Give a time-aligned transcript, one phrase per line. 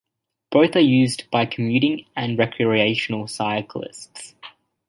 [0.49, 4.33] Both are used by commuting and recreational cyclists.